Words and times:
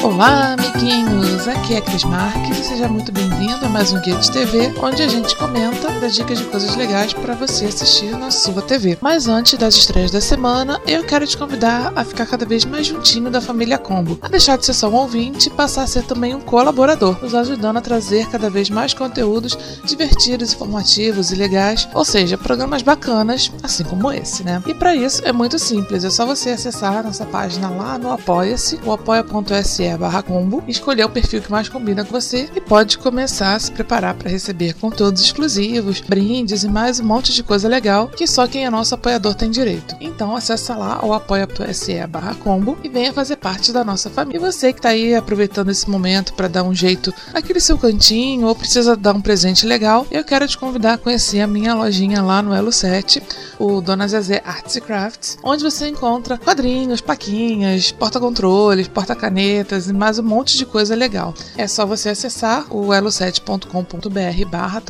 Olá, 0.00 0.54
amiguinhos! 0.54 1.48
Aqui 1.48 1.74
é 1.74 1.80
Cris 1.80 2.04
Marques 2.04 2.58
e 2.58 2.64
seja 2.64 2.88
muito 2.88 3.10
bem-vindo 3.10 3.66
a 3.66 3.68
mais 3.68 3.92
um 3.92 4.00
Guia 4.00 4.14
de 4.16 4.30
TV, 4.30 4.72
onde 4.80 5.02
a 5.02 5.08
gente 5.08 5.34
comenta 5.36 5.90
das 6.00 6.14
dicas 6.14 6.38
de 6.38 6.44
coisas 6.44 6.76
legais 6.76 7.12
para 7.12 7.34
você 7.34 7.64
assistir 7.64 8.16
na 8.16 8.30
sua 8.30 8.62
TV. 8.62 8.96
Mas 9.00 9.26
antes 9.26 9.58
das 9.58 9.74
estreias 9.74 10.12
da 10.12 10.20
semana, 10.20 10.80
eu 10.86 11.02
quero 11.02 11.26
te 11.26 11.36
convidar 11.36 11.92
a 11.96 12.04
ficar 12.04 12.26
cada 12.26 12.46
vez 12.46 12.64
mais 12.64 12.86
juntinho 12.86 13.28
da 13.28 13.40
família 13.40 13.76
Combo, 13.76 14.16
a 14.22 14.28
deixar 14.28 14.56
de 14.56 14.66
ser 14.66 14.72
só 14.72 14.88
um 14.88 14.94
ouvinte 14.94 15.48
e 15.48 15.50
passar 15.50 15.82
a 15.82 15.86
ser 15.86 16.04
também 16.04 16.32
um 16.32 16.40
colaborador, 16.40 17.18
nos 17.20 17.34
ajudando 17.34 17.78
a 17.78 17.82
trazer 17.82 18.28
cada 18.28 18.48
vez 18.48 18.70
mais 18.70 18.94
conteúdos 18.94 19.58
divertidos, 19.84 20.52
informativos 20.52 21.32
e 21.32 21.34
legais, 21.34 21.88
ou 21.92 22.04
seja, 22.04 22.38
programas 22.38 22.82
bacanas, 22.82 23.50
assim 23.64 23.82
como 23.82 24.12
esse, 24.12 24.44
né? 24.44 24.62
E 24.64 24.74
para 24.74 24.94
isso 24.94 25.22
é 25.24 25.32
muito 25.32 25.58
simples, 25.58 26.04
é 26.04 26.10
só 26.10 26.24
você 26.24 26.50
acessar 26.50 27.02
nossa 27.02 27.26
página 27.26 27.68
lá 27.68 27.98
no 27.98 28.12
Apoia-se, 28.12 28.78
o 28.84 28.92
apoia.se 28.92 29.87
barra 29.96 30.22
combo, 30.22 30.62
escolher 30.66 31.04
o 31.04 31.08
perfil 31.08 31.40
que 31.40 31.50
mais 31.50 31.68
combina 31.68 32.04
com 32.04 32.10
você 32.10 32.48
e 32.54 32.60
pode 32.60 32.98
começar 32.98 33.54
a 33.54 33.58
se 33.58 33.70
preparar 33.70 34.14
para 34.14 34.30
receber 34.30 34.74
conteúdos 34.74 35.22
exclusivos, 35.22 36.00
brindes 36.00 36.64
e 36.64 36.68
mais 36.68 37.00
um 37.00 37.04
monte 37.04 37.32
de 37.32 37.42
coisa 37.42 37.68
legal 37.68 38.08
que 38.08 38.26
só 38.26 38.46
quem 38.46 38.64
é 38.64 38.70
nosso 38.70 38.94
apoiador 38.94 39.34
tem 39.34 39.50
direito. 39.50 39.96
Então 40.00 40.34
acessa 40.34 40.74
lá 40.76 41.04
o 41.04 41.12
apoia.se 41.12 42.06
barra 42.06 42.34
combo 42.34 42.76
e 42.82 42.88
venha 42.88 43.12
fazer 43.12 43.36
parte 43.36 43.72
da 43.72 43.84
nossa 43.84 44.10
família. 44.10 44.38
E 44.38 44.40
você 44.40 44.72
que 44.72 44.80
está 44.80 44.90
aí 44.90 45.14
aproveitando 45.14 45.70
esse 45.70 45.88
momento 45.88 46.34
para 46.34 46.48
dar 46.48 46.64
um 46.64 46.74
jeito 46.74 47.14
aquele 47.32 47.60
seu 47.60 47.78
cantinho 47.78 48.46
ou 48.46 48.54
precisa 48.54 48.96
dar 48.96 49.14
um 49.14 49.20
presente 49.20 49.66
legal, 49.66 50.06
eu 50.10 50.24
quero 50.24 50.48
te 50.48 50.58
convidar 50.58 50.94
a 50.94 50.98
conhecer 50.98 51.40
a 51.40 51.46
minha 51.46 51.74
lojinha 51.74 52.22
lá 52.22 52.42
no 52.42 52.54
Elo 52.54 52.72
7, 52.72 53.22
o 53.58 53.80
Dona 53.80 54.08
Zezé 54.08 54.42
Arts 54.44 54.76
e 54.76 54.80
Crafts, 54.80 55.38
onde 55.42 55.62
você 55.62 55.88
encontra 55.88 56.38
quadrinhos, 56.38 57.00
paquinhas, 57.00 57.92
porta-controles, 57.92 58.88
porta-canetas 58.88 59.77
e 59.86 59.92
mais 59.92 60.18
um 60.18 60.22
monte 60.22 60.56
de 60.56 60.66
coisa 60.66 60.94
legal. 60.94 61.34
É 61.56 61.66
só 61.66 61.86
você 61.86 62.08
acessar 62.08 62.66
o 62.74 62.88
elo7.com.br 62.88 64.50
barra 64.50 64.82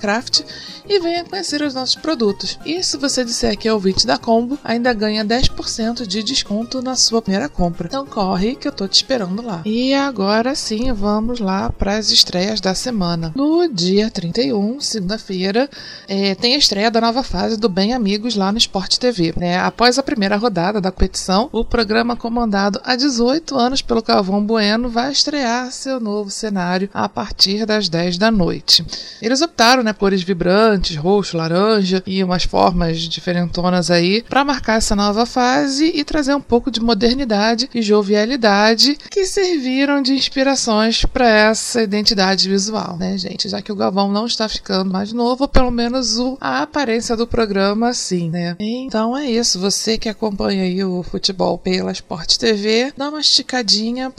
Craft 0.00 0.40
e 0.88 0.98
venha 1.00 1.24
conhecer 1.24 1.62
os 1.62 1.74
nossos 1.74 1.94
produtos. 1.94 2.58
E 2.64 2.82
se 2.82 2.96
você 2.96 3.24
disser 3.24 3.56
que 3.56 3.68
é 3.68 3.72
ouvinte 3.72 4.06
da 4.06 4.18
Combo, 4.18 4.58
ainda 4.64 4.92
ganha 4.92 5.24
10% 5.24 6.06
de 6.06 6.22
desconto 6.22 6.82
na 6.82 6.96
sua 6.96 7.20
primeira 7.22 7.48
compra. 7.48 7.88
Então 7.88 8.06
corre 8.06 8.56
que 8.56 8.66
eu 8.66 8.72
tô 8.72 8.88
te 8.88 8.94
esperando 8.94 9.42
lá. 9.42 9.62
E 9.64 9.94
agora 9.94 10.54
sim, 10.54 10.92
vamos 10.92 11.38
lá 11.38 11.70
para 11.70 11.96
as 11.96 12.10
estreias 12.10 12.60
da 12.60 12.74
semana. 12.74 13.32
No 13.34 13.68
dia 13.68 14.10
31, 14.10 14.80
segunda-feira, 14.80 15.68
é, 16.08 16.34
tem 16.34 16.54
a 16.54 16.58
estreia 16.58 16.90
da 16.90 17.00
nova 17.00 17.22
fase 17.22 17.56
do 17.56 17.68
Bem 17.68 17.92
Amigos 17.92 18.34
lá 18.34 18.50
no 18.50 18.58
Sport 18.58 18.96
TV. 18.96 19.34
Né? 19.36 19.58
Após 19.58 19.98
a 19.98 20.02
primeira 20.02 20.36
rodada 20.36 20.80
da 20.80 20.90
competição, 20.90 21.48
o 21.52 21.64
programa 21.64 22.16
comandado 22.16 22.80
há 22.84 22.96
18 22.96 23.56
anos 23.56 23.82
pelo 23.82 24.02
Calvão 24.02 24.31
Bueno 24.40 24.88
vai 24.88 25.10
estrear 25.10 25.70
seu 25.72 25.98
novo 25.98 26.30
cenário 26.30 26.88
a 26.94 27.08
partir 27.08 27.66
das 27.66 27.88
10 27.88 28.18
da 28.18 28.30
noite. 28.30 28.84
Eles 29.20 29.42
optaram, 29.42 29.82
né, 29.82 29.92
cores 29.92 30.22
vibrantes, 30.22 30.96
roxo, 30.96 31.36
laranja 31.36 32.02
e 32.06 32.22
umas 32.22 32.44
formas 32.44 33.00
diferentonas 33.00 33.90
aí 33.90 34.22
para 34.22 34.44
marcar 34.44 34.78
essa 34.78 34.94
nova 34.94 35.26
fase 35.26 35.90
e 35.94 36.04
trazer 36.04 36.34
um 36.34 36.40
pouco 36.40 36.70
de 36.70 36.80
modernidade 36.80 37.68
e 37.74 37.82
jovialidade 37.82 38.96
que 39.10 39.26
serviram 39.26 40.00
de 40.00 40.14
inspirações 40.14 41.04
para 41.04 41.28
essa 41.28 41.82
identidade 41.82 42.48
visual, 42.48 42.96
né, 42.96 43.16
gente? 43.18 43.48
Já 43.48 43.60
que 43.60 43.72
o 43.72 43.76
Galvão 43.76 44.10
não 44.10 44.26
está 44.26 44.48
ficando 44.48 44.90
mais 44.90 45.12
novo, 45.12 45.48
pelo 45.48 45.70
menos 45.70 46.18
o, 46.18 46.36
a 46.40 46.62
aparência 46.62 47.16
do 47.16 47.26
programa 47.26 47.92
sim, 47.92 48.30
né? 48.30 48.56
Então 48.58 49.16
é 49.16 49.26
isso, 49.26 49.58
você 49.58 49.98
que 49.98 50.08
acompanha 50.08 50.62
aí 50.64 50.84
o 50.84 51.02
futebol 51.02 51.58
pela 51.58 51.92
Sport 51.92 52.36
TV, 52.36 52.92
dá 52.96 53.08
uma 53.08 53.20
esticadinha 53.20 54.10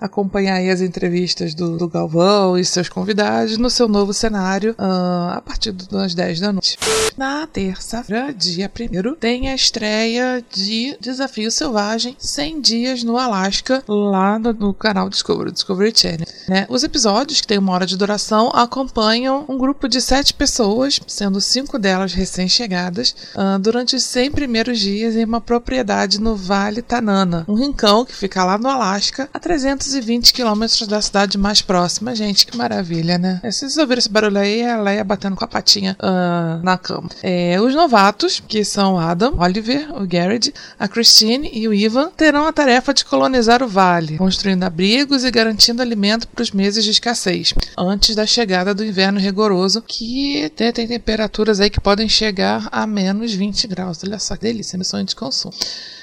acompanhar 0.00 0.56
aí 0.56 0.70
as 0.70 0.80
entrevistas 0.80 1.54
do, 1.54 1.76
do, 1.76 1.88
Galvão 1.88 2.56
e 2.56 2.64
seus 2.64 2.88
convidados 2.88 3.58
no 3.58 3.68
seu 3.68 3.86
novo 3.86 4.12
cenário 4.12 4.72
uh, 4.78 5.36
a 5.36 5.42
partir 5.44 5.72
das 5.72 6.14
10 6.14 6.40
da 6.40 6.52
noite. 6.52 6.78
Na 7.16 7.46
terça-feira, 7.46 8.32
dia 8.32 8.70
1 8.70 9.14
tem 9.16 9.48
a 9.48 9.54
estreia 9.54 10.42
de 10.50 10.96
Desafio 11.00 11.50
Selvagem 11.50 12.16
100 12.18 12.60
dias 12.60 13.02
no 13.02 13.18
Alasca, 13.18 13.82
lá 13.86 14.38
no, 14.38 14.52
no 14.52 14.74
canal 14.74 15.08
Discovery, 15.08 15.52
Discovery 15.52 15.92
Channel. 15.94 16.26
Né? 16.48 16.66
Os 16.68 16.82
episódios, 16.82 17.40
que 17.40 17.46
têm 17.46 17.58
uma 17.58 17.72
hora 17.72 17.86
de 17.86 17.96
duração, 17.96 18.50
acompanham 18.54 19.44
um 19.48 19.58
grupo 19.58 19.88
de 19.88 20.00
sete 20.00 20.32
pessoas, 20.34 21.00
sendo 21.06 21.40
cinco 21.40 21.78
delas 21.78 22.12
recém-chegadas, 22.12 23.14
uh, 23.34 23.58
durante 23.58 23.96
os 23.96 24.04
100 24.04 24.32
primeiros 24.32 24.78
dias 24.78 25.16
em 25.16 25.24
uma 25.24 25.40
propriedade 25.40 26.20
no 26.20 26.34
Vale 26.34 26.82
Tanana, 26.82 27.44
um 27.48 27.54
rincão 27.54 28.04
que 28.04 28.14
fica 28.14 28.44
lá 28.44 28.58
no 28.58 28.68
Alasca, 28.68 29.01
a 29.32 29.38
320 29.38 30.32
quilômetros 30.32 30.86
da 30.86 31.00
cidade 31.00 31.38
mais 31.38 31.62
próxima. 31.62 32.14
Gente, 32.14 32.46
que 32.46 32.56
maravilha, 32.56 33.18
né? 33.18 33.40
Se 33.44 33.60
vocês 33.60 33.76
ouviram 33.78 33.98
esse 33.98 34.08
barulho 34.08 34.38
aí, 34.38 34.60
é 34.60 34.72
a 34.72 34.80
Leia 34.80 35.04
batendo 35.04 35.36
com 35.36 35.44
a 35.44 35.48
patinha 35.48 35.96
uh, 36.00 36.62
na 36.62 36.78
cama. 36.78 37.08
É, 37.22 37.60
os 37.60 37.74
novatos, 37.74 38.42
que 38.46 38.64
são 38.64 38.98
Adam, 38.98 39.34
Oliver, 39.38 39.90
o 40.00 40.06
Garrett, 40.06 40.52
a 40.78 40.86
Christine 40.86 41.50
e 41.52 41.66
o 41.66 41.74
Ivan, 41.74 42.10
terão 42.16 42.46
a 42.46 42.52
tarefa 42.52 42.92
de 42.92 43.04
colonizar 43.04 43.62
o 43.62 43.68
vale, 43.68 44.18
construindo 44.18 44.64
abrigos 44.64 45.24
e 45.24 45.30
garantindo 45.30 45.82
alimento 45.82 46.28
para 46.28 46.42
os 46.42 46.50
meses 46.50 46.84
de 46.84 46.90
escassez, 46.90 47.54
antes 47.76 48.14
da 48.14 48.26
chegada 48.26 48.74
do 48.74 48.84
inverno 48.84 49.18
rigoroso, 49.18 49.82
que 49.82 50.50
tem, 50.54 50.72
tem 50.72 50.86
temperaturas 50.86 51.60
aí 51.60 51.70
que 51.70 51.80
podem 51.80 52.08
chegar 52.08 52.68
a 52.70 52.86
menos 52.86 53.32
20 53.32 53.66
graus. 53.66 54.00
Olha 54.04 54.18
só 54.18 54.36
que 54.36 54.42
delícia, 54.42 54.78
missão 54.78 55.02
de 55.02 55.16
consumo. 55.16 55.54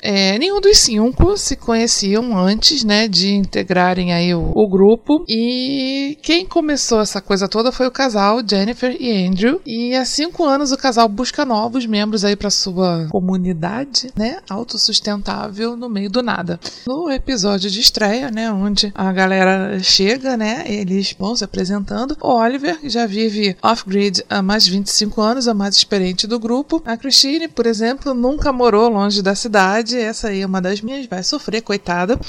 É, 0.01 0.37
nenhum 0.37 0.61
dos 0.61 0.77
cinco 0.77 1.37
se 1.37 1.55
conheciam 1.55 2.37
antes, 2.37 2.83
né, 2.83 3.07
de 3.07 3.33
integrarem 3.33 4.13
aí 4.13 4.33
o, 4.33 4.51
o, 4.55 4.67
grupo. 4.67 5.25
E 5.27 6.17
quem 6.21 6.45
começou 6.45 7.01
essa 7.01 7.21
coisa 7.21 7.47
toda 7.47 7.71
foi 7.71 7.87
o 7.87 7.91
casal 7.91 8.41
Jennifer 8.47 8.95
e 8.99 9.25
Andrew. 9.25 9.61
E 9.65 9.95
há 9.95 10.05
cinco 10.05 10.43
anos 10.45 10.71
o 10.71 10.77
casal 10.77 11.07
busca 11.09 11.45
novos 11.45 11.85
membros 11.85 12.23
aí 12.23 12.35
para 12.35 12.49
sua 12.49 13.07
comunidade, 13.09 14.11
né, 14.15 14.39
autossustentável 14.49 15.75
no 15.75 15.89
meio 15.89 16.09
do 16.09 16.23
nada. 16.23 16.59
No 16.87 17.11
episódio 17.11 17.69
de 17.69 17.79
estreia, 17.79 18.31
né, 18.31 18.51
onde 18.51 18.91
a 18.95 19.11
galera 19.11 19.79
chega, 19.81 20.37
né, 20.37 20.63
eles 20.65 21.15
vão 21.17 21.35
se 21.35 21.43
apresentando. 21.43 22.17
O 22.21 22.33
Oliver 22.33 22.79
já 22.83 23.05
vive 23.05 23.55
off-grid 23.61 24.23
há 24.29 24.41
mais 24.41 24.63
de 24.63 24.71
25 24.71 25.21
anos, 25.21 25.47
é 25.47 25.51
a 25.51 25.53
mais 25.53 25.75
experiente 25.75 26.27
do 26.27 26.39
grupo. 26.39 26.81
A 26.85 26.95
Christine, 26.95 27.47
por 27.47 27.65
exemplo, 27.65 28.13
nunca 28.13 28.53
morou 28.53 28.89
longe 28.89 29.21
da 29.21 29.35
cidade 29.35 29.88
essa 29.97 30.29
aí 30.29 30.41
é 30.41 30.45
uma 30.45 30.61
das 30.61 30.81
minhas, 30.81 31.05
vai 31.05 31.23
sofrer, 31.23 31.61
coitada. 31.61 32.19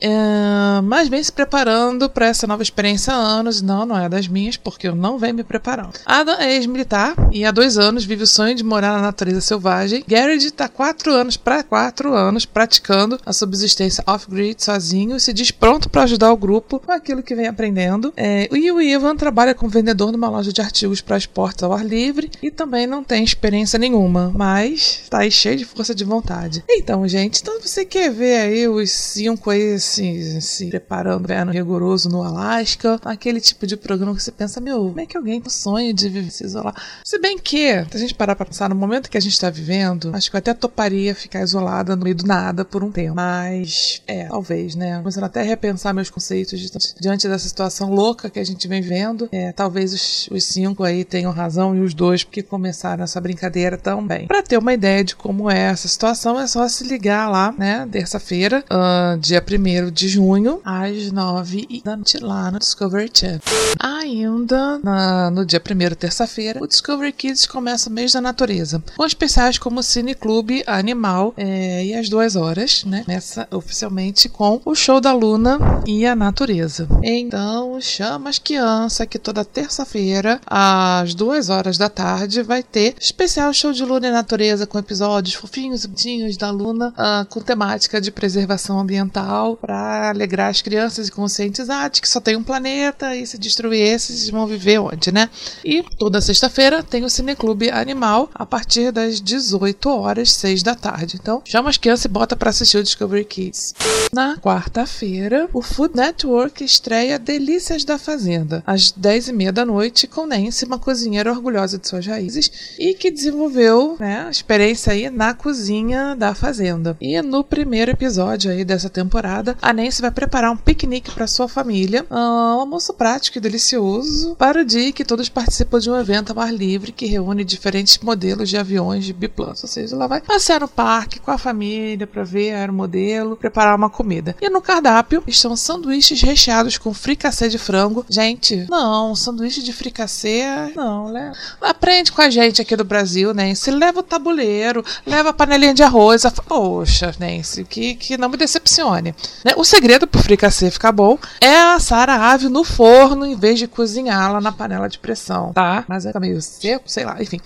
É, 0.00 0.80
mas 0.82 1.08
vem 1.08 1.22
se 1.22 1.32
preparando 1.32 2.08
para 2.08 2.26
essa 2.26 2.46
nova 2.46 2.62
experiência 2.62 3.12
há 3.12 3.16
anos. 3.16 3.62
Não, 3.62 3.84
não 3.84 3.98
é 3.98 4.08
das 4.08 4.28
minhas, 4.28 4.56
porque 4.56 4.88
eu 4.88 4.94
não 4.94 5.18
venho 5.18 5.34
me 5.34 5.44
preparando. 5.44 5.98
Adam 6.04 6.36
é 6.38 6.54
ex-militar 6.54 7.14
e 7.32 7.44
há 7.44 7.50
dois 7.50 7.76
anos 7.78 8.04
vive 8.04 8.22
o 8.22 8.26
sonho 8.26 8.54
de 8.54 8.64
morar 8.64 8.92
na 8.92 9.02
natureza 9.02 9.40
selvagem. 9.40 10.04
Garrett 10.06 10.46
está 10.46 10.68
quatro 10.68 11.12
anos 11.12 11.36
para 11.36 11.62
quatro 11.62 12.14
anos 12.14 12.44
praticando 12.44 13.18
a 13.24 13.32
subsistência 13.32 14.04
off-grid 14.06 14.62
sozinho 14.62 15.16
e 15.16 15.20
se 15.20 15.32
diz 15.32 15.50
pronto 15.50 15.88
para 15.88 16.02
ajudar 16.02 16.32
o 16.32 16.36
grupo 16.36 16.80
com 16.80 16.92
aquilo 16.92 17.22
que 17.22 17.34
vem 17.34 17.46
aprendendo. 17.46 18.12
É, 18.16 18.48
e 18.52 18.70
o 18.70 18.80
Ivan 18.80 19.16
trabalha 19.16 19.54
como 19.54 19.70
vendedor 19.70 20.12
numa 20.12 20.28
loja 20.28 20.52
de 20.52 20.60
artigos 20.60 21.00
para 21.00 21.16
esportes 21.16 21.62
ao 21.62 21.72
ar 21.72 21.84
livre 21.84 22.30
e 22.42 22.50
também 22.50 22.86
não 22.86 23.02
tem 23.04 23.24
experiência 23.24 23.78
nenhuma, 23.78 24.32
mas 24.34 25.00
está 25.02 25.18
aí 25.18 25.30
cheio 25.30 25.56
de 25.56 25.64
força 25.64 25.94
de 25.94 26.04
vontade. 26.04 26.64
Então, 26.68 27.06
gente, 27.08 27.40
então 27.40 27.60
você 27.60 27.84
quer 27.84 28.10
ver 28.10 28.36
aí 28.36 28.68
os 28.68 28.90
cinco 28.90 29.52
assim, 29.88 30.40
se 30.40 30.66
preparando 30.66 31.24
inverno 31.24 31.52
rigoroso 31.52 32.08
no 32.08 32.22
Alasca, 32.22 33.00
aquele 33.04 33.40
tipo 33.40 33.66
de 33.66 33.76
programa 33.76 34.14
que 34.14 34.22
você 34.22 34.32
pensa, 34.32 34.60
meu, 34.60 34.78
como 34.88 35.00
é 35.00 35.06
que 35.06 35.16
alguém 35.16 35.40
com 35.40 35.50
sonho 35.50 35.92
de 35.92 36.08
viver, 36.08 36.30
se 36.30 36.44
isolar? 36.44 36.74
Se 37.04 37.18
bem 37.18 37.38
que, 37.38 37.84
se 37.90 37.96
a 37.96 37.98
gente 37.98 38.14
parar 38.14 38.34
pra 38.34 38.46
pensar 38.46 38.68
no 38.68 38.74
momento 38.74 39.10
que 39.10 39.18
a 39.18 39.20
gente 39.20 39.32
está 39.32 39.50
vivendo, 39.50 40.10
acho 40.14 40.30
que 40.30 40.36
eu 40.36 40.38
até 40.38 40.54
toparia 40.54 41.14
ficar 41.14 41.42
isolada 41.42 41.94
no 41.94 42.04
meio 42.04 42.16
do 42.16 42.26
nada 42.26 42.64
por 42.64 42.82
um 42.82 42.90
tempo. 42.90 43.14
Mas, 43.14 44.02
é, 44.06 44.24
talvez, 44.26 44.74
né? 44.74 44.98
Começando 44.98 45.24
até 45.24 45.40
a 45.40 45.44
repensar 45.44 45.94
meus 45.94 46.10
conceitos 46.10 46.70
diante 47.00 47.28
dessa 47.28 47.48
situação 47.48 47.90
louca 47.90 48.30
que 48.30 48.38
a 48.38 48.44
gente 48.44 48.66
vem 48.66 48.80
vendo. 48.80 49.28
É, 49.32 49.52
talvez 49.52 49.92
os, 49.92 50.28
os 50.30 50.44
cinco 50.44 50.84
aí 50.84 51.04
tenham 51.04 51.32
razão 51.32 51.74
e 51.74 51.80
os 51.80 51.94
dois 51.94 52.24
que 52.24 52.42
começaram 52.42 53.04
essa 53.04 53.20
brincadeira 53.20 53.76
também. 53.76 54.26
Para 54.26 54.42
ter 54.42 54.58
uma 54.58 54.72
ideia 54.72 55.04
de 55.04 55.14
como 55.14 55.50
é 55.50 55.58
essa 55.58 55.88
situação, 55.88 56.38
é 56.38 56.46
só 56.46 56.66
se 56.68 56.84
ligar 56.84 57.30
lá, 57.30 57.54
né? 57.56 57.86
Terça-feira, 57.90 58.64
uh, 58.70 59.18
dia 59.18 59.42
1 59.42 59.77
de 59.86 60.08
junho, 60.08 60.60
às 60.64 61.12
9 61.12 61.82
da 61.84 61.96
noite, 61.96 62.18
lá 62.18 62.50
no 62.50 62.58
Discovery 62.58 63.10
Channel. 63.12 63.40
Ainda 63.78 64.78
na, 64.78 65.30
no 65.30 65.44
dia 65.44 65.60
1 65.60 65.94
terça-feira, 65.94 66.62
o 66.62 66.66
Discovery 66.66 67.12
Kids 67.12 67.46
começa 67.46 67.88
o 67.88 67.92
mês 67.92 68.12
da 68.12 68.20
natureza, 68.20 68.82
com 68.96 69.06
especiais 69.06 69.58
como 69.58 69.82
Cine 69.82 70.14
Clube 70.14 70.64
Animal 70.66 71.32
é, 71.36 71.84
e 71.84 71.94
às 71.94 72.08
duas 72.08 72.34
horas, 72.34 72.84
né? 72.84 73.02
Começa 73.04 73.46
oficialmente 73.50 74.28
com 74.28 74.60
o 74.64 74.74
show 74.74 75.00
da 75.00 75.12
Luna 75.12 75.58
e 75.86 76.04
a 76.04 76.16
natureza. 76.16 76.88
Então, 77.02 77.80
chama 77.80 78.30
as 78.30 78.38
crianças 78.38 79.06
que 79.06 79.18
toda 79.18 79.44
terça-feira, 79.44 80.40
às 80.46 81.14
duas 81.14 81.48
horas 81.48 81.78
da 81.78 81.88
tarde, 81.88 82.42
vai 82.42 82.62
ter 82.62 82.94
especial 83.00 83.52
show 83.52 83.72
de 83.72 83.84
Luna 83.84 84.08
e 84.08 84.10
natureza 84.10 84.66
com 84.66 84.78
episódios 84.78 85.34
fofinhos 85.34 85.84
e 85.84 85.88
bonitinhos 85.88 86.36
da 86.36 86.50
Luna 86.50 86.88
uh, 86.90 87.26
com 87.26 87.40
temática 87.40 88.00
de 88.00 88.10
preservação 88.10 88.78
ambiental 88.78 89.58
para 89.68 90.08
alegrar 90.08 90.48
as 90.48 90.62
crianças 90.62 91.08
e 91.08 91.12
conscientizar 91.12 91.90
de 91.90 92.00
que 92.00 92.08
só 92.08 92.22
tem 92.22 92.34
um 92.34 92.42
planeta 92.42 93.14
e 93.14 93.26
se 93.26 93.36
destruir 93.36 93.82
esses 93.82 94.30
vão 94.30 94.46
viver 94.46 94.78
onde, 94.78 95.12
né? 95.12 95.28
E 95.62 95.82
toda 95.98 96.22
sexta-feira 96.22 96.82
tem 96.82 97.04
o 97.04 97.10
Cineclube 97.10 97.70
Animal 97.70 98.30
a 98.34 98.46
partir 98.46 98.90
das 98.90 99.20
18 99.20 99.90
horas, 99.90 100.32
6 100.32 100.62
da 100.62 100.74
tarde. 100.74 101.18
Então, 101.20 101.42
chama 101.44 101.68
as 101.68 101.76
crianças 101.76 102.06
e 102.06 102.08
bota 102.08 102.34
para 102.34 102.48
assistir 102.48 102.78
o 102.78 102.82
Discovery 102.82 103.26
Kids. 103.26 103.74
Na 104.10 104.38
quarta-feira, 104.38 105.50
o 105.52 105.60
Food 105.60 105.94
Network 105.94 106.64
estreia 106.64 107.18
Delícias 107.18 107.84
da 107.84 107.98
Fazenda, 107.98 108.62
às 108.66 108.90
10h30 108.90 109.52
da 109.52 109.66
noite, 109.66 110.06
com 110.06 110.26
Nancy, 110.26 110.64
uma 110.64 110.78
cozinheira 110.78 111.30
orgulhosa 111.30 111.76
de 111.76 111.86
suas 111.86 112.06
raízes 112.06 112.50
e 112.78 112.94
que 112.94 113.10
desenvolveu 113.10 113.96
né, 114.00 114.24
a 114.26 114.30
experiência 114.30 114.94
aí 114.94 115.10
na 115.10 115.34
cozinha 115.34 116.16
da 116.16 116.34
fazenda. 116.34 116.96
E 117.02 117.20
no 117.20 117.44
primeiro 117.44 117.90
episódio 117.90 118.50
aí 118.50 118.64
dessa 118.64 118.88
temporada, 118.88 119.57
a 119.60 119.72
Nancy 119.72 120.00
vai 120.00 120.10
preparar 120.10 120.50
um 120.50 120.56
piquenique 120.56 121.10
para 121.10 121.26
sua 121.26 121.48
família, 121.48 122.06
um 122.10 122.60
almoço 122.60 122.92
prático 122.94 123.38
e 123.38 123.40
delicioso 123.40 124.34
para 124.36 124.62
o 124.62 124.64
dia 124.64 124.92
que 124.92 125.04
todos 125.04 125.28
participam 125.28 125.78
de 125.78 125.90
um 125.90 125.98
evento 125.98 126.32
ao 126.32 126.40
ar 126.40 126.52
livre 126.52 126.92
que 126.92 127.06
reúne 127.06 127.44
diferentes 127.44 127.98
modelos 127.98 128.48
de 128.48 128.56
aviões 128.56 129.04
de 129.04 129.12
biplanos. 129.12 129.62
Ou 129.62 129.68
seja, 129.68 129.94
ela 129.94 130.06
vai 130.06 130.20
passear 130.20 130.60
no 130.60 130.68
parque 130.68 131.20
com 131.20 131.30
a 131.30 131.38
família 131.38 132.06
para 132.06 132.24
ver 132.24 132.52
a 132.52 132.58
aeromodelo, 132.58 133.36
preparar 133.36 133.76
uma 133.76 133.90
comida. 133.90 134.36
E 134.40 134.48
no 134.48 134.60
cardápio 134.60 135.22
estão 135.26 135.56
sanduíches 135.56 136.20
recheados 136.20 136.78
com 136.78 136.92
fricassê 136.94 137.48
de 137.48 137.58
frango. 137.58 138.04
Gente, 138.08 138.66
não, 138.70 139.14
sanduíche 139.14 139.62
de 139.62 139.72
fricassê, 139.72 140.44
não, 140.74 141.10
né? 141.10 141.32
Aprende 141.60 142.12
com 142.12 142.22
a 142.22 142.30
gente 142.30 142.62
aqui 142.62 142.76
do 142.76 142.84
Brasil, 142.84 143.34
Nancy. 143.34 143.70
Leva 143.70 144.00
o 144.00 144.02
tabuleiro, 144.02 144.84
leva 145.06 145.30
a 145.30 145.32
panelinha 145.32 145.74
de 145.74 145.82
arroz. 145.82 146.24
A... 146.24 146.30
Poxa, 146.30 147.14
Nancy, 147.18 147.64
que, 147.64 147.94
que 147.94 148.16
não 148.16 148.28
me 148.28 148.36
decepcione. 148.36 149.14
Né? 149.48 149.54
O 149.56 149.64
segredo 149.64 150.06
pro 150.06 150.22
fricassê 150.22 150.70
ficar 150.70 150.92
bom 150.92 151.18
é 151.40 151.56
assar 151.56 152.10
a 152.10 152.32
ave 152.32 152.50
no 152.50 152.64
forno 152.64 153.24
em 153.24 153.34
vez 153.34 153.58
de 153.58 153.66
cozinhá-la 153.66 154.42
na 154.42 154.52
panela 154.52 154.88
de 154.88 154.98
pressão, 154.98 155.52
tá? 155.54 155.84
Mas 155.88 156.04
é 156.04 156.12
meio 156.20 156.40
seco, 156.42 156.84
sei 156.86 157.04
lá, 157.04 157.16
enfim. 157.20 157.40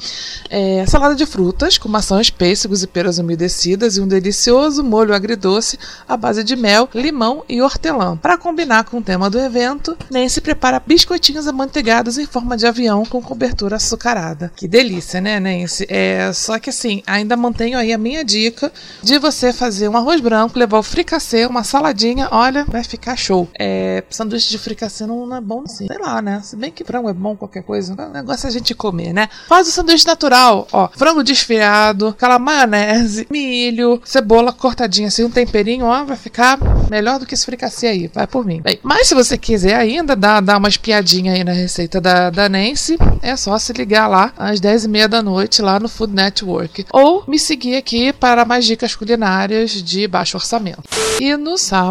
É, 0.50 0.84
salada 0.86 1.14
de 1.14 1.24
frutas 1.24 1.78
com 1.78 1.88
maçãs, 1.88 2.28
pêssegos 2.28 2.82
e 2.82 2.88
peras 2.88 3.18
umedecidas 3.18 3.96
e 3.96 4.00
um 4.00 4.08
delicioso 4.08 4.82
molho 4.82 5.14
agridoce 5.14 5.78
à 6.08 6.16
base 6.16 6.42
de 6.42 6.56
mel, 6.56 6.88
limão 6.92 7.44
e 7.48 7.62
hortelã. 7.62 8.16
Para 8.16 8.36
combinar 8.36 8.82
com 8.84 8.98
o 8.98 9.02
tema 9.02 9.30
do 9.30 9.38
evento, 9.38 9.96
Nancy 10.10 10.40
prepara 10.40 10.82
biscoitinhos 10.84 11.46
amanteigados 11.46 12.18
em 12.18 12.26
forma 12.26 12.56
de 12.56 12.66
avião 12.66 13.04
com 13.04 13.22
cobertura 13.22 13.76
açucarada. 13.76 14.50
Que 14.56 14.66
delícia, 14.66 15.20
né, 15.20 15.38
Nancy? 15.38 15.86
É, 15.88 16.32
só 16.32 16.58
que 16.58 16.70
assim, 16.70 17.00
ainda 17.06 17.36
mantenho 17.36 17.78
aí 17.78 17.92
a 17.92 17.98
minha 17.98 18.24
dica 18.24 18.72
de 19.00 19.18
você 19.18 19.52
fazer 19.52 19.88
um 19.88 19.96
arroz 19.96 20.20
branco, 20.20 20.58
levar 20.58 20.78
o 20.78 20.82
fricassê, 20.82 21.46
uma 21.46 21.62
saladinha, 21.92 22.28
olha, 22.32 22.64
vai 22.64 22.82
ficar 22.82 23.16
show. 23.16 23.48
É, 23.58 24.02
sanduíche 24.10 24.50
de 24.50 24.58
fricassê 24.58 25.06
não 25.06 25.34
é 25.36 25.40
bom 25.40 25.62
assim. 25.64 25.86
Sei 25.86 25.98
lá, 25.98 26.20
né? 26.22 26.40
Se 26.42 26.56
bem 26.56 26.70
que 26.70 26.82
frango 26.82 27.08
é 27.08 27.12
bom 27.12 27.36
qualquer 27.36 27.62
coisa, 27.62 27.94
o 27.94 28.12
negócio 28.12 28.46
é 28.46 28.48
a 28.48 28.52
gente 28.52 28.74
comer, 28.74 29.12
né? 29.12 29.28
Faz 29.48 29.68
o 29.68 29.70
sanduíche 29.70 30.06
natural, 30.06 30.66
ó, 30.72 30.88
frango 30.88 31.22
desfiado, 31.22 32.08
aquela 32.08 32.38
maionese, 32.38 33.26
milho, 33.30 34.00
cebola 34.04 34.52
cortadinha 34.52 35.08
assim, 35.08 35.24
um 35.24 35.30
temperinho, 35.30 35.84
ó, 35.84 36.04
vai 36.04 36.16
ficar 36.16 36.58
melhor 36.90 37.18
do 37.18 37.26
que 37.26 37.34
esse 37.34 37.44
fricassê 37.44 37.86
aí, 37.86 38.10
vai 38.12 38.26
por 38.26 38.44
mim. 38.44 38.60
Bem, 38.62 38.78
mas 38.82 39.08
se 39.08 39.14
você 39.14 39.36
quiser 39.36 39.74
ainda 39.74 40.16
dar, 40.16 40.40
dar 40.40 40.58
uma 40.58 40.68
espiadinha 40.68 41.32
aí 41.32 41.44
na 41.44 41.52
receita 41.52 42.00
da, 42.00 42.30
da 42.30 42.48
Nancy, 42.48 42.96
é 43.20 43.36
só 43.36 43.58
se 43.58 43.72
ligar 43.72 44.08
lá 44.08 44.32
às 44.36 44.60
10h30 44.60 45.08
da 45.08 45.22
noite 45.22 45.60
lá 45.60 45.78
no 45.78 45.88
Food 45.88 46.14
Network. 46.14 46.86
Ou 46.92 47.24
me 47.26 47.38
seguir 47.38 47.76
aqui 47.76 48.12
para 48.12 48.44
mais 48.44 48.64
dicas 48.64 48.94
culinárias 48.94 49.70
de 49.82 50.06
baixo 50.08 50.36
orçamento. 50.36 50.82
E 51.20 51.36
no 51.36 51.58
sábado, 51.58 51.81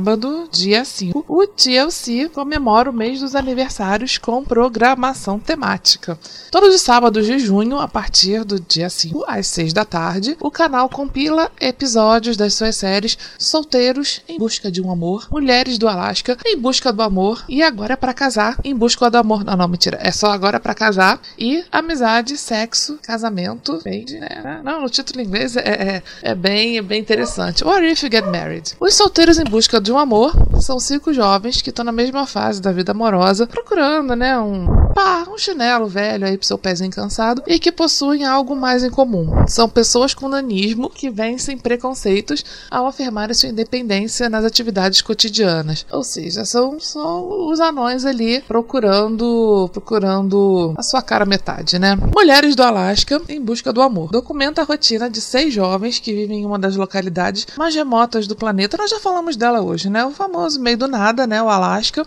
dia 0.52 0.86
5, 0.86 1.26
o 1.28 1.48
TLC 1.48 2.30
comemora 2.30 2.90
o 2.90 2.94
mês 2.94 3.20
dos 3.20 3.36
aniversários 3.36 4.18
com 4.18 4.44
programação 4.44 5.40
temática. 5.40 6.18
Todos 6.50 6.74
os 6.74 6.82
sábados 6.82 7.26
de 7.26 7.40
junho, 7.40 7.78
a 7.78 7.88
partir 7.88 8.44
do 8.44 8.60
dia 8.60 8.90
5 8.90 9.26
às 9.28 9.48
6 9.48 9.74
da 9.74 9.84
tarde, 9.84 10.38
o 10.40 10.52
canal 10.52 10.88
compila 10.90 11.52
episódios 11.60 12.38
das 12.38 12.54
suas 12.54 12.76
séries 12.76 13.18
Solteiros 13.38 14.22
em 14.28 14.38
Busca 14.38 14.72
de 14.72 14.82
um 14.82 14.92
Amor, 14.92 15.28
Mulheres 15.32 15.78
do 15.78 15.88
Alasca 15.88 16.38
em 16.46 16.58
Busca 16.58 16.92
do 16.92 17.02
Amor 17.02 17.44
e 17.48 17.62
Agora 17.62 17.98
para 17.98 18.14
Casar 18.14 18.58
em 18.64 18.76
Busca 18.76 19.10
do 19.10 19.18
Amor. 19.18 19.44
Não, 19.44 19.56
não, 19.56 19.68
mentira. 19.68 19.98
É 20.02 20.12
só 20.12 20.32
Agora 20.32 20.60
para 20.60 20.74
Casar 20.74 21.20
e 21.38 21.64
Amizade, 21.72 22.38
Sexo, 22.38 23.00
Casamento. 23.02 23.80
Bem, 23.84 24.06
né? 24.10 24.62
Não, 24.64 24.82
no 24.82 24.90
título 24.90 25.22
em 25.22 25.26
inglês 25.26 25.56
é, 25.56 25.62
é, 25.62 26.04
é 26.22 26.36
bem, 26.36 26.78
é 26.78 26.82
bem 26.82 27.00
interessante. 27.00 27.66
Or 27.66 27.84
If 27.84 28.04
You 28.04 28.10
Get 28.12 28.26
Married. 28.26 28.74
Os 28.80 28.94
Solteiros 28.94 29.40
em 29.40 29.46
Busca 29.46 29.71
de 29.80 29.92
um 29.92 29.98
Amor 29.98 30.34
são 30.60 30.80
cinco 30.80 31.14
jovens 31.14 31.62
que 31.62 31.70
estão 31.70 31.86
na 31.86 31.92
mesma 31.92 32.26
fase 32.28 32.62
da 32.62 32.72
vida 32.72 32.92
amorosa, 32.92 33.48
procurando, 33.48 34.16
né, 34.16 34.38
um 34.40 34.82
pá, 34.94 35.26
um 35.30 35.38
chinelo 35.38 35.88
velho 35.88 36.26
aí 36.26 36.38
pro 36.38 36.46
seu 36.46 36.58
pezinho 36.58 36.92
cansado 36.92 37.42
e 37.48 37.58
que 37.58 37.72
possuem 37.72 38.26
algo 38.26 38.56
mais 38.56 38.84
em 38.84 38.90
comum. 38.90 39.48
São 39.48 39.68
pessoas 39.68 40.14
com 40.14 40.28
nanismo 40.28 40.90
que 40.90 41.10
vencem 41.10 41.58
preconceitos 41.58 42.44
ao 42.70 42.88
afirmarem 42.88 43.34
sua 43.34 43.50
independência 43.50 44.30
nas 44.30 44.46
atividades 44.46 45.02
cotidianas. 45.02 45.86
Ou 45.92 46.04
seja, 46.04 46.46
são 46.46 46.80
só 46.80 47.22
os 47.50 47.60
anões 47.60 48.06
ali 48.06 48.42
procurando 48.42 49.70
procurando 49.72 50.74
a 50.78 50.84
sua 50.84 51.02
cara 51.02 51.26
metade, 51.26 51.80
né? 51.80 51.98
Mulheres 52.14 52.56
do 52.56 52.64
Alasca 52.64 53.22
em 53.30 53.42
busca 53.42 53.72
do 53.72 53.82
amor. 53.82 54.12
Documenta 54.12 54.62
a 54.62 54.66
rotina 54.66 55.10
de 55.10 55.22
seis 55.22 55.54
jovens 55.54 56.00
que 56.00 56.14
vivem 56.14 56.42
em 56.42 56.46
uma 56.46 56.60
das 56.60 56.76
localidades 56.76 57.48
mais 57.58 57.74
remotas 57.74 58.28
do 58.28 58.36
planeta. 58.36 58.78
Nós 58.78 58.90
já 58.90 59.00
falamos 59.00 59.36
dela 59.36 59.61
hoje, 59.62 59.90
né? 59.90 60.04
O 60.06 60.12
famoso 60.12 60.60
meio 60.60 60.78
do 60.78 60.88
nada, 60.88 61.26
né? 61.26 61.42
O 61.42 61.50
Alasca. 61.50 62.06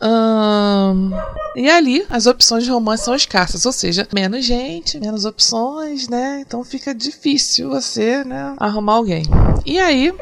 Um, 0.00 1.10
e 1.56 1.68
ali 1.68 2.06
as 2.08 2.26
opções 2.26 2.62
de 2.62 2.70
romance 2.70 3.04
são 3.04 3.14
escassas, 3.14 3.66
ou 3.66 3.72
seja, 3.72 4.06
menos 4.14 4.44
gente, 4.44 4.98
menos 5.00 5.24
opções, 5.24 6.08
né? 6.08 6.42
Então 6.46 6.62
fica 6.62 6.94
difícil 6.94 7.68
você, 7.68 8.22
né, 8.24 8.54
arrumar 8.58 8.94
alguém. 8.94 9.24
E 9.66 9.78
aí 9.78 10.14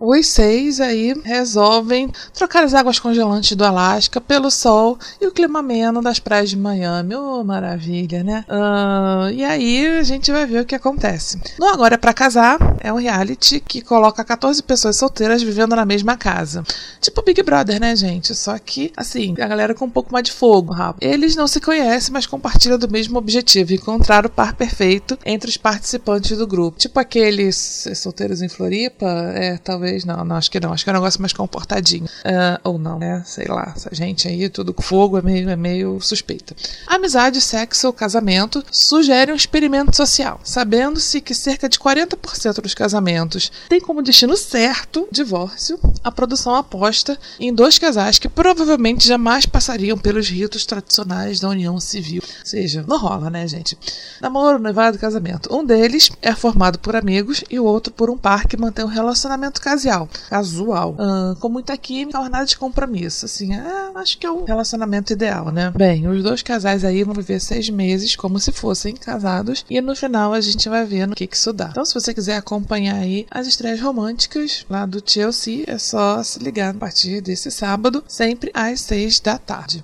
os 0.00 0.26
seis 0.28 0.80
aí 0.80 1.14
resolvem 1.24 2.10
trocar 2.34 2.64
as 2.64 2.74
águas 2.74 2.98
congelantes 2.98 3.56
do 3.56 3.64
Alasca 3.64 4.20
pelo 4.20 4.50
sol 4.50 4.98
e 5.20 5.26
o 5.26 5.32
clima 5.32 5.60
ameno 5.60 6.02
das 6.02 6.18
praias 6.18 6.50
de 6.50 6.56
Miami. 6.56 7.14
Oh, 7.14 7.42
maravilha, 7.44 8.22
né? 8.22 8.44
Uh, 8.48 9.30
e 9.30 9.44
aí 9.44 9.86
a 9.98 10.02
gente 10.02 10.30
vai 10.30 10.46
ver 10.46 10.60
o 10.60 10.64
que 10.64 10.74
acontece. 10.74 11.38
No 11.58 11.66
Agora 11.66 11.94
é 11.94 11.98
pra 11.98 12.14
Casar 12.14 12.58
é 12.80 12.92
um 12.92 12.96
reality 12.96 13.60
que 13.60 13.82
coloca 13.82 14.24
14 14.24 14.62
pessoas 14.62 14.96
solteiras 14.96 15.42
vivendo 15.42 15.76
na 15.76 15.84
mesma 15.84 16.16
casa. 16.16 16.64
Tipo 17.00 17.22
Big 17.22 17.42
Brother, 17.42 17.80
né, 17.80 17.94
gente? 17.94 18.34
Só 18.34 18.58
que, 18.58 18.92
assim, 18.96 19.34
a 19.40 19.46
galera 19.46 19.74
com 19.74 19.84
um 19.84 19.90
pouco 19.90 20.12
mais 20.12 20.24
de 20.24 20.32
fogo, 20.32 20.72
rápido. 20.72 21.02
Eles 21.02 21.36
não 21.36 21.46
se 21.46 21.60
conhecem, 21.60 22.12
mas 22.12 22.26
compartilham 22.26 22.78
do 22.78 22.90
mesmo 22.90 23.18
objetivo: 23.18 23.72
encontrar 23.72 24.26
o 24.26 24.30
par 24.30 24.54
perfeito 24.54 25.18
entre 25.24 25.48
os 25.48 25.56
participantes 25.56 26.36
do 26.36 26.46
grupo. 26.46 26.78
Tipo 26.78 26.98
aqueles 26.98 27.88
solteiros 27.94 28.42
em 28.42 28.48
Floripa, 28.48 29.06
é, 29.34 29.58
talvez 29.58 29.85
não, 30.04 30.24
não, 30.24 30.36
acho 30.36 30.50
que 30.50 30.60
não, 30.60 30.72
acho 30.72 30.84
que 30.84 30.90
é 30.90 30.92
um 30.92 30.96
negócio 30.96 31.20
mais 31.20 31.32
comportadinho. 31.32 32.04
Uh, 32.04 32.60
ou 32.64 32.78
não, 32.78 32.98
né? 32.98 33.22
Sei 33.26 33.46
lá, 33.46 33.72
essa 33.74 33.90
gente 33.92 34.28
aí, 34.28 34.48
tudo 34.48 34.72
com 34.72 34.82
fogo, 34.82 35.18
é 35.18 35.22
meio, 35.22 35.48
é 35.50 35.56
meio 35.56 36.00
suspeita. 36.00 36.54
Amizade, 36.86 37.40
sexo 37.40 37.86
ou 37.86 37.92
casamento 37.92 38.64
sugere 38.70 39.32
um 39.32 39.36
experimento 39.36 39.94
social, 39.94 40.40
sabendo-se 40.44 41.20
que 41.20 41.34
cerca 41.34 41.68
de 41.68 41.78
40% 41.78 42.60
dos 42.60 42.74
casamentos 42.74 43.50
tem 43.68 43.80
como 43.80 44.02
destino 44.02 44.36
certo 44.36 45.08
divórcio, 45.10 45.78
a 46.02 46.10
produção 46.10 46.54
aposta 46.54 47.18
em 47.38 47.52
dois 47.52 47.78
casais 47.78 48.18
que 48.18 48.28
provavelmente 48.28 49.06
jamais 49.06 49.46
passariam 49.46 49.98
pelos 49.98 50.28
ritos 50.28 50.64
tradicionais 50.64 51.40
da 51.40 51.48
união 51.48 51.78
civil. 51.80 52.22
Ou 52.22 52.46
seja, 52.46 52.84
não 52.86 52.98
rola, 52.98 53.30
né, 53.30 53.46
gente? 53.46 53.76
Namoro, 54.20 54.58
noivado, 54.58 54.98
casamento. 54.98 55.54
Um 55.54 55.64
deles 55.64 56.10
é 56.22 56.34
formado 56.34 56.78
por 56.78 56.96
amigos 56.96 57.44
e 57.50 57.58
o 57.58 57.64
outro 57.64 57.92
por 57.92 58.10
um 58.10 58.16
par 58.16 58.46
que 58.46 58.56
mantém 58.56 58.84
um 58.84 58.88
relacionamento 58.88 59.60
casual, 59.76 60.08
casual, 60.30 60.96
uh, 60.98 61.36
com 61.36 61.48
muita 61.48 61.76
química, 61.76 62.18
mas 62.18 62.30
nada 62.30 62.44
de 62.46 62.56
compromisso. 62.56 63.26
Assim, 63.26 63.54
é, 63.54 63.90
acho 63.94 64.18
que 64.18 64.26
é 64.26 64.30
o 64.30 64.44
relacionamento 64.44 65.12
ideal, 65.12 65.50
né? 65.50 65.72
Bem, 65.76 66.08
os 66.08 66.22
dois 66.22 66.42
casais 66.42 66.84
aí 66.84 67.04
vão 67.04 67.14
viver 67.14 67.40
seis 67.40 67.68
meses 67.68 68.16
como 68.16 68.38
se 68.40 68.52
fossem 68.52 68.94
casados 68.94 69.64
e 69.68 69.80
no 69.80 69.94
final 69.94 70.32
a 70.32 70.40
gente 70.40 70.68
vai 70.68 70.84
ver 70.84 71.06
no 71.06 71.14
que, 71.14 71.26
que 71.26 71.36
isso 71.36 71.52
dá. 71.52 71.68
Então, 71.70 71.84
se 71.84 71.94
você 71.94 72.14
quiser 72.14 72.36
acompanhar 72.36 72.96
aí 72.96 73.26
as 73.30 73.46
estreias 73.46 73.80
românticas 73.80 74.64
lá 74.68 74.86
do 74.86 75.02
Chelsea, 75.04 75.64
é 75.66 75.78
só 75.78 76.22
se 76.22 76.38
ligar 76.38 76.74
a 76.74 76.78
partir 76.78 77.20
desse 77.20 77.50
sábado, 77.50 78.02
sempre 78.08 78.50
às 78.54 78.80
seis 78.80 79.20
da 79.20 79.38
tarde. 79.38 79.82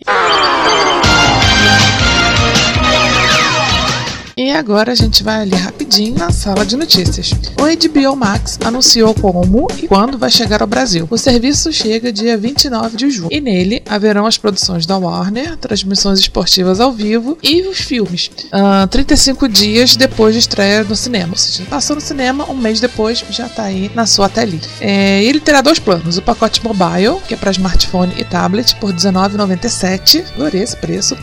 E 4.37 4.51
agora 4.51 4.93
a 4.93 4.95
gente 4.95 5.23
vai 5.23 5.43
ali 5.43 5.55
rapidinho 5.55 6.17
na 6.17 6.31
sala 6.31 6.65
de 6.65 6.77
notícias. 6.77 7.33
O 7.59 7.65
HBO 7.65 8.17
Max 8.17 8.59
anunciou 8.65 9.15
como 9.15 9.67
e 9.81 9.87
quando 9.87 10.17
vai 10.17 10.31
chegar 10.31 10.63
ao 10.63 10.67
Brasil. 10.67 11.07
O 11.11 11.19
serviço 11.19 11.73
chega 11.73 12.13
dia 12.13 12.37
29 12.39 12.97
de 12.97 13.11
junho 13.11 13.29
e 13.31 13.41
nele 13.41 13.83
haverão 13.87 14.25
as 14.25 14.39
produções 14.39 14.87
da 14.87 14.97
Warner, 14.97 15.57
transmissões 15.59 16.19
esportivas 16.19 16.81
ao 16.81 16.93
vivo 16.93 17.37
e 17.43 17.63
os 17.63 17.79
filmes. 17.79 18.31
Uh, 18.53 18.87
35 18.89 19.49
dias 19.49 19.97
depois 19.97 20.35
de 20.35 20.41
estreia 20.41 20.83
no 20.83 20.97
cinema. 20.97 21.33
Ou 21.33 21.39
seja, 21.39 21.65
passou 21.69 21.97
no 21.97 22.03
cinema, 22.03 22.51
um 22.51 22.57
mês 22.57 22.81
depois 22.81 23.23
já 23.31 23.47
está 23.47 23.65
aí 23.65 23.91
na 23.95 24.07
sua 24.07 24.29
telinha. 24.29 24.63
É, 24.81 25.23
ele 25.23 25.41
terá 25.41 25.61
dois 25.61 25.79
planos: 25.79 26.17
o 26.17 26.23
pacote 26.23 26.65
mobile, 26.65 27.21
que 27.29 27.35
é 27.35 27.37
para 27.37 27.51
smartphone 27.51 28.15
e 28.17 28.25
tablet, 28.25 28.75
por 28.77 28.91
R$19,97. 28.91 30.25
Adorei 30.35 30.63
esse 30.63 30.77
preço 30.77 31.17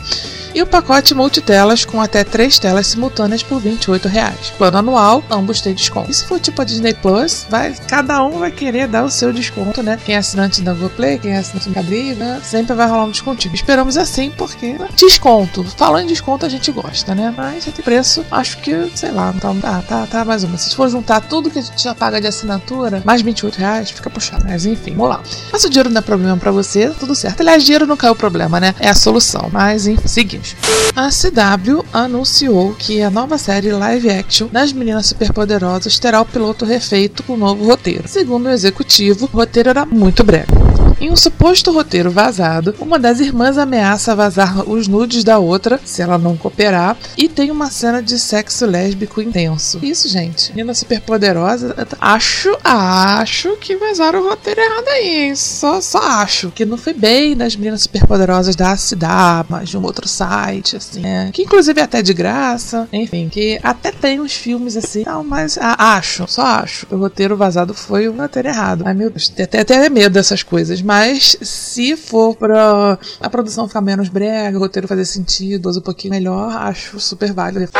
e 0.54 0.62
o 0.62 0.66
pacote 0.66 1.14
multitelas 1.14 1.84
com 1.84 2.00
até 2.00 2.24
três 2.24 2.58
telas 2.58 2.86
simultâneas 2.86 3.42
por 3.42 3.60
28 3.60 4.08
reais. 4.08 4.52
Plano 4.56 4.78
anual, 4.78 5.24
ambos 5.30 5.60
têm 5.60 5.74
desconto. 5.74 6.10
E 6.10 6.14
se 6.14 6.24
for 6.24 6.40
tipo 6.40 6.60
a 6.60 6.64
Disney 6.64 6.94
Plus, 6.94 7.46
vai, 7.48 7.74
cada 7.88 8.22
um 8.24 8.38
vai 8.38 8.50
querer 8.50 8.86
dar 8.88 9.04
o 9.04 9.10
seu 9.10 9.32
desconto, 9.32 9.82
né? 9.82 9.98
Quem 10.04 10.14
é 10.14 10.18
assinante 10.18 10.62
da 10.62 10.72
Google 10.72 10.90
Play, 10.90 11.18
quem 11.18 11.32
é 11.32 11.38
assinante 11.38 11.68
da 11.68 11.74
Cadriga, 11.74 12.24
né? 12.24 12.40
sempre 12.44 12.74
vai 12.74 12.88
rolar 12.88 13.04
um 13.04 13.10
descontinho. 13.10 13.54
Esperamos 13.54 13.96
assim, 13.96 14.30
porque 14.36 14.76
desconto. 14.96 15.64
Falando 15.76 16.04
em 16.04 16.08
desconto, 16.08 16.44
a 16.44 16.48
gente 16.48 16.70
gosta, 16.72 17.14
né? 17.14 17.32
Mas 17.36 17.64
tem 17.64 17.72
preço, 17.84 18.24
acho 18.30 18.58
que, 18.58 18.90
sei 18.94 19.10
lá, 19.10 19.32
então 19.34 19.58
tá, 19.60 19.82
tá, 19.82 20.06
tá 20.06 20.24
mais 20.24 20.44
uma. 20.44 20.58
Se 20.58 20.74
for 20.74 20.88
juntar 20.88 21.20
tudo 21.20 21.50
que 21.50 21.58
a 21.58 21.62
gente 21.62 21.82
já 21.82 21.94
paga 21.94 22.20
de 22.20 22.26
assinatura, 22.26 23.02
mais 23.04 23.22
28 23.22 23.56
reais, 23.56 23.90
fica 23.90 24.10
puxado. 24.10 24.44
Mas 24.46 24.66
enfim, 24.66 24.92
vamos 24.92 25.10
lá. 25.10 25.22
Mas 25.52 25.64
o 25.64 25.70
dinheiro 25.70 25.90
não 25.90 25.98
é 25.98 26.02
problema 26.02 26.36
para 26.36 26.50
você, 26.50 26.90
tudo 26.90 27.14
certo. 27.14 27.40
Aliás, 27.40 27.64
dinheiro 27.64 27.86
não 27.86 27.96
caiu 27.96 28.12
o 28.12 28.16
problema, 28.16 28.60
né? 28.60 28.74
É 28.78 28.88
a 28.88 28.94
solução. 28.94 29.48
Mas 29.52 29.86
enfim, 29.86 30.08
seguimos. 30.08 30.49
A 30.94 31.08
CW 31.08 31.84
anunciou 31.92 32.74
que 32.74 33.02
a 33.02 33.10
nova 33.10 33.38
série 33.38 33.72
live 33.72 34.10
action 34.10 34.48
das 34.50 34.72
Meninas 34.72 35.06
Superpoderosas 35.06 35.98
terá 35.98 36.20
o 36.20 36.26
piloto 36.26 36.64
refeito 36.64 37.22
com 37.22 37.36
novo 37.36 37.64
roteiro. 37.64 38.08
Segundo 38.08 38.46
o 38.46 38.50
executivo, 38.50 39.28
o 39.32 39.36
roteiro 39.36 39.70
era 39.70 39.86
muito 39.86 40.24
breve. 40.24 40.52
Em 41.00 41.10
um 41.10 41.16
suposto 41.16 41.72
roteiro 41.72 42.10
vazado, 42.10 42.74
uma 42.78 42.98
das 42.98 43.20
irmãs 43.20 43.56
ameaça 43.56 44.14
vazar 44.14 44.68
os 44.68 44.86
nudes 44.86 45.24
da 45.24 45.38
outra 45.38 45.80
se 45.82 46.02
ela 46.02 46.18
não 46.18 46.36
cooperar 46.36 46.94
e 47.16 47.26
tem 47.26 47.50
uma 47.50 47.70
cena 47.70 48.02
de 48.02 48.18
sexo 48.18 48.66
lésbico 48.66 49.22
intenso. 49.22 49.78
Isso, 49.82 50.10
gente. 50.10 50.50
Menina 50.50 50.74
super 50.74 51.00
poderosa. 51.00 51.74
Acho, 51.98 52.54
acho 52.62 53.56
que 53.56 53.76
vazaram 53.76 54.20
o 54.20 54.28
roteiro 54.28 54.60
errado 54.60 54.88
aí, 54.88 55.28
hein? 55.28 55.36
Só, 55.36 55.80
só 55.80 56.00
acho 56.00 56.50
que 56.50 56.66
não 56.66 56.76
foi 56.76 56.92
bem 56.92 57.34
das 57.34 57.56
meninas 57.56 57.80
super 57.80 58.06
poderosas 58.06 58.54
da 58.54 58.76
cidade, 58.76 59.48
mas 59.48 59.70
de 59.70 59.78
um 59.78 59.82
outro 59.82 60.06
site, 60.06 60.76
assim, 60.76 61.00
né? 61.00 61.30
Que 61.32 61.44
inclusive 61.44 61.80
é 61.80 61.84
até 61.84 62.02
de 62.02 62.12
graça. 62.12 62.86
Enfim, 62.92 63.30
que 63.30 63.58
até 63.62 63.90
tem 63.90 64.20
uns 64.20 64.34
filmes 64.34 64.76
assim, 64.76 65.04
não, 65.06 65.24
mas 65.24 65.56
ah, 65.58 65.96
acho, 65.96 66.26
só 66.28 66.42
acho. 66.42 66.86
O 66.90 66.98
roteiro 66.98 67.38
vazado 67.38 67.72
foi 67.72 68.06
o 68.06 68.12
roteiro 68.12 68.48
errado. 68.48 68.82
Ai 68.84 68.92
meu 68.92 69.08
Deus, 69.08 69.32
até, 69.32 69.60
até 69.60 69.88
medo 69.88 70.12
dessas 70.12 70.42
coisas 70.42 70.89
mas 70.90 71.36
se 71.40 71.96
for 71.96 72.34
pra 72.34 72.98
a 73.20 73.30
produção 73.30 73.68
ficar 73.68 73.80
menos 73.80 74.08
brega, 74.08 74.56
o 74.56 74.60
roteiro 74.60 74.88
fazer 74.88 75.04
sentido, 75.04 75.70
um 75.70 75.80
pouquinho 75.80 76.12
melhor, 76.12 76.50
acho 76.50 76.98
super 76.98 77.32
válido. 77.32 77.70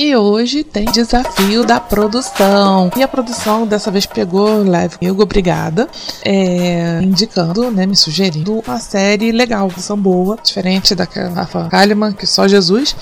E 0.00 0.14
hoje 0.14 0.62
tem 0.62 0.84
desafio 0.84 1.64
da 1.64 1.80
produção. 1.80 2.88
E 2.96 3.02
a 3.02 3.08
produção 3.08 3.66
dessa 3.66 3.90
vez 3.90 4.06
pegou 4.06 4.62
leve 4.62 4.96
comigo, 4.96 5.20
obrigada. 5.20 5.88
É, 6.24 7.00
indicando, 7.02 7.68
né, 7.72 7.84
me 7.84 7.96
sugerindo 7.96 8.62
uma 8.64 8.78
série 8.78 9.32
legal, 9.32 9.68
são 9.76 9.98
boa, 9.98 10.38
diferente 10.40 10.94
da 10.94 11.02
Rafa 11.34 11.68
Kalimann, 11.68 12.12
que 12.12 12.28
só 12.28 12.46
Jesus. 12.46 12.94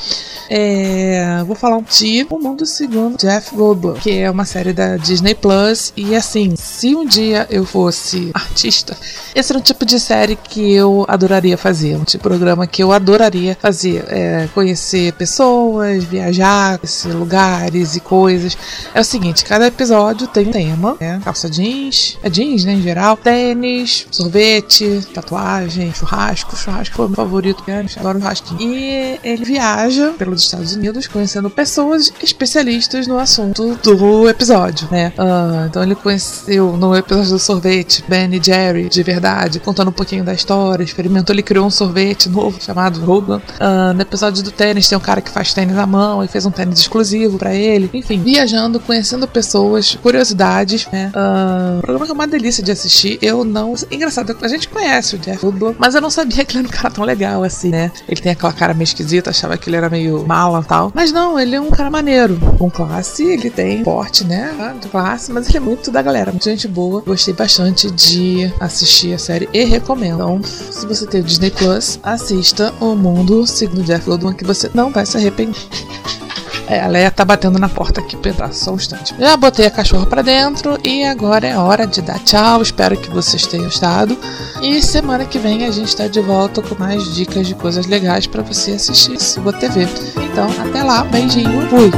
É, 0.48 1.44
vou 1.46 1.54
falar 1.54 1.76
um 1.76 1.82
tipo 1.82 2.36
O 2.36 2.42
Mundo 2.42 2.64
Segundo 2.64 3.18
Jeff 3.18 3.54
Goldblum, 3.54 3.94
que 3.94 4.12
é 4.12 4.30
uma 4.30 4.46
série 4.46 4.72
da 4.72 4.96
Disney 4.96 5.34
Plus. 5.34 5.92
E 5.98 6.16
assim, 6.16 6.54
se 6.56 6.96
um 6.96 7.04
dia 7.04 7.46
eu 7.50 7.66
fosse 7.66 8.30
artista, 8.32 8.96
esse 9.34 9.52
era 9.52 9.58
um 9.58 9.62
tipo 9.62 9.84
de 9.84 10.00
série 10.00 10.34
que 10.34 10.72
eu 10.72 11.04
adoraria 11.08 11.58
fazer, 11.58 11.94
um 11.94 12.04
tipo 12.04 12.16
de 12.16 12.18
programa 12.18 12.66
que 12.66 12.82
eu 12.82 12.90
adoraria 12.90 13.54
fazer. 13.60 14.02
É, 14.08 14.48
conhecer 14.54 15.12
pessoas, 15.12 16.02
viajar, 16.04 16.80
conhecer 16.86 17.12
lugares 17.12 17.96
e 17.96 18.00
coisas. 18.00 18.56
É 18.94 19.00
o 19.00 19.04
seguinte: 19.04 19.44
cada 19.44 19.66
episódio 19.66 20.26
tem 20.28 20.48
um 20.48 20.52
tema, 20.52 20.96
né? 21.00 21.20
Calça 21.24 21.50
jeans, 21.50 22.16
é 22.22 22.30
jeans, 22.30 22.64
né? 22.64 22.74
Em 22.74 22.82
geral, 22.82 23.16
tênis, 23.16 24.06
sorvete, 24.10 25.06
tatuagem, 25.12 25.92
churrasco. 25.92 26.56
Churrasco 26.56 26.94
foi 26.94 27.06
o 27.06 27.08
meu 27.08 27.16
favorito, 27.16 27.62
adoro 27.96 28.20
churrasquinho. 28.20 28.60
E 28.60 29.18
ele 29.22 29.44
viaja 29.44 30.14
pelo 30.16 30.32
dos 30.32 30.44
Estados 30.44 30.74
Unidos, 30.74 31.06
conhecendo 31.06 31.50
pessoas 31.50 32.12
especialistas 32.22 33.06
no 33.06 33.18
assunto 33.18 33.76
do 33.82 34.28
episódio, 34.28 34.88
né? 34.90 35.12
Uh, 35.18 35.66
então 35.66 35.82
ele 35.82 35.94
conheceu 35.94 36.76
no 36.76 36.94
episódio 36.94 37.30
do 37.30 37.38
sorvete 37.38 38.04
Ben 38.08 38.32
e 38.32 38.42
Jerry, 38.42 38.88
de 38.88 39.02
verdade, 39.02 39.58
contando 39.58 39.88
um 39.88 39.92
pouquinho 39.92 40.22
da 40.22 40.34
história, 40.34 40.84
experimentou, 40.84 41.34
ele 41.34 41.42
criou 41.42 41.66
um 41.66 41.70
sorvete 41.70 42.28
novo 42.28 42.62
chamado 42.62 43.00
Rogan. 43.00 43.40
Uh, 43.58 43.94
no 43.94 44.02
episódio 44.02 44.42
do 44.42 44.50
tênis 44.50 44.88
tem 44.88 44.96
um 44.96 45.00
cara 45.00 45.20
que 45.20 45.30
faz 45.30 45.52
tênis 45.54 45.76
à 45.76 45.86
mão 45.86 46.22
e 46.22 46.28
fez 46.28 46.44
um 46.44 46.50
tênis 46.50 46.75
exclusivo 46.80 47.38
para 47.38 47.54
ele. 47.54 47.90
Enfim, 47.92 48.20
viajando, 48.22 48.80
conhecendo 48.80 49.26
pessoas, 49.26 49.94
curiosidades, 49.96 50.86
né? 50.92 51.10
Uh, 51.10 51.80
programa 51.80 52.04
que 52.06 52.10
é 52.10 52.14
uma 52.14 52.26
delícia 52.26 52.62
de 52.62 52.70
assistir. 52.70 53.18
Eu 53.22 53.44
não. 53.44 53.74
Engraçado, 53.90 54.36
a 54.40 54.48
gente 54.48 54.68
conhece 54.68 55.16
o 55.16 55.18
Jeff 55.18 55.40
Goldblum, 55.40 55.74
mas 55.78 55.94
eu 55.94 56.00
não 56.00 56.10
sabia 56.10 56.42
que 56.44 56.52
ele 56.56 56.66
era 56.66 56.68
um 56.68 56.70
cara 56.70 56.90
tão 56.90 57.04
legal 57.04 57.42
assim, 57.42 57.70
né? 57.70 57.90
Ele 58.08 58.20
tem 58.20 58.32
aquela 58.32 58.52
cara 58.52 58.74
meio 58.74 58.84
esquisita, 58.84 59.30
achava 59.30 59.56
que 59.56 59.68
ele 59.68 59.76
era 59.76 59.88
meio 59.88 60.26
mala 60.26 60.62
tal. 60.62 60.92
Mas 60.94 61.12
não, 61.12 61.38
ele 61.38 61.56
é 61.56 61.60
um 61.60 61.70
cara 61.70 61.90
maneiro. 61.90 62.38
Com 62.58 62.70
classe, 62.70 63.24
ele 63.24 63.50
tem 63.50 63.82
porte, 63.82 64.24
né? 64.24 64.74
De 64.80 64.88
classe, 64.88 65.32
mas 65.32 65.48
ele 65.48 65.58
é 65.58 65.60
muito 65.60 65.90
da 65.90 66.02
galera. 66.02 66.30
Muita 66.30 66.50
gente 66.50 66.68
boa. 66.68 67.02
Gostei 67.02 67.34
bastante 67.34 67.90
de 67.90 68.52
assistir 68.60 69.14
a 69.14 69.18
série 69.18 69.48
e 69.52 69.64
recomendo. 69.64 70.16
Então, 70.16 70.40
se 70.42 70.86
você 70.86 71.06
tem 71.06 71.20
o 71.20 71.24
Disney 71.24 71.50
Plus, 71.50 71.98
assista 72.02 72.74
O 72.80 72.94
Mundo 72.94 73.46
Segundo 73.46 73.84
Jeff 73.84 74.04
Goldblum, 74.06 74.32
que 74.32 74.44
você 74.44 74.70
não 74.74 74.90
vai 74.90 75.06
se 75.06 75.16
arrepender. 75.16 75.56
É, 76.68 76.80
a 76.80 76.88
Leia 76.88 77.10
tá 77.12 77.24
batendo 77.24 77.58
na 77.58 77.68
porta 77.68 78.00
aqui, 78.00 78.16
pedaço, 78.16 78.64
só 78.64 78.72
um 78.72 78.76
instante. 78.76 79.14
Já 79.18 79.36
botei 79.36 79.66
a 79.66 79.70
cachorra 79.70 80.06
para 80.06 80.22
dentro 80.22 80.78
e 80.84 81.04
agora 81.04 81.46
é 81.46 81.56
hora 81.56 81.86
de 81.86 82.02
dar 82.02 82.18
tchau. 82.18 82.60
Espero 82.60 82.96
que 82.96 83.08
vocês 83.08 83.46
tenham 83.46 83.66
gostado. 83.66 84.18
E 84.60 84.82
semana 84.82 85.24
que 85.24 85.38
vem 85.38 85.64
a 85.64 85.70
gente 85.70 85.88
está 85.88 86.08
de 86.08 86.20
volta 86.20 86.60
com 86.60 86.74
mais 86.74 87.14
dicas 87.14 87.46
de 87.46 87.54
coisas 87.54 87.86
legais 87.86 88.26
para 88.26 88.42
você 88.42 88.72
assistir 88.72 89.20
Sua 89.20 89.52
TV. 89.52 89.86
Então, 90.32 90.48
até 90.60 90.82
lá, 90.82 91.04
beijinho, 91.04 91.68
fui! 91.68 91.90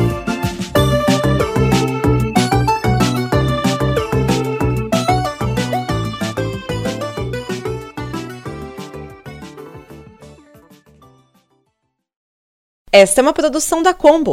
Esta 12.92 13.20
é 13.20 13.22
uma 13.22 13.32
produção 13.32 13.82
da 13.82 13.94
Combo. 13.94 14.32